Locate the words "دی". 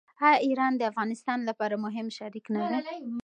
2.71-2.77